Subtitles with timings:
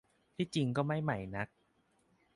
[0.35, 1.47] ที่จริงก็ไม่ใหม่นัก